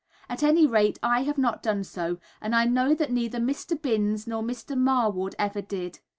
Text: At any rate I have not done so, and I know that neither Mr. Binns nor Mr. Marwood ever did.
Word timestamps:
At 0.27 0.41
any 0.41 0.65
rate 0.65 0.97
I 1.03 1.21
have 1.25 1.37
not 1.37 1.61
done 1.61 1.83
so, 1.83 2.17
and 2.41 2.55
I 2.55 2.65
know 2.65 2.95
that 2.95 3.11
neither 3.11 3.37
Mr. 3.37 3.79
Binns 3.79 4.25
nor 4.25 4.41
Mr. 4.41 4.75
Marwood 4.75 5.35
ever 5.37 5.61
did. 5.61 5.99